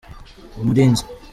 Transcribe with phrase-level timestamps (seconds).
[0.61, 1.03] umurinzi.